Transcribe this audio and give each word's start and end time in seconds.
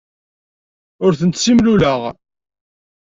Ur 1.05 1.11
tent-ssimluleɣ. 1.19 2.01